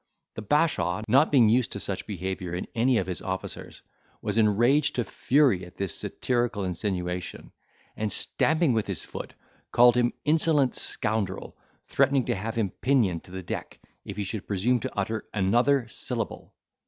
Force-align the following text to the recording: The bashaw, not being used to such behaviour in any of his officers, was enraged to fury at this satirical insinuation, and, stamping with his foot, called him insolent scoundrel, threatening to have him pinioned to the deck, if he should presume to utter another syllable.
The 0.33 0.41
bashaw, 0.41 1.03
not 1.07 1.31
being 1.31 1.47
used 1.47 1.71
to 1.73 1.79
such 1.79 2.07
behaviour 2.07 2.55
in 2.55 2.65
any 2.73 2.97
of 2.97 3.05
his 3.05 3.21
officers, 3.21 3.83
was 4.19 4.39
enraged 4.39 4.95
to 4.95 5.03
fury 5.03 5.63
at 5.63 5.77
this 5.77 5.93
satirical 5.93 6.63
insinuation, 6.63 7.51
and, 7.95 8.11
stamping 8.11 8.73
with 8.73 8.87
his 8.87 9.05
foot, 9.05 9.35
called 9.71 9.95
him 9.95 10.13
insolent 10.25 10.73
scoundrel, 10.73 11.55
threatening 11.85 12.25
to 12.25 12.35
have 12.35 12.55
him 12.55 12.71
pinioned 12.71 13.23
to 13.25 13.31
the 13.31 13.43
deck, 13.43 13.79
if 14.03 14.17
he 14.17 14.23
should 14.23 14.47
presume 14.47 14.79
to 14.79 14.97
utter 14.97 15.25
another 15.35 15.87
syllable. 15.87 16.55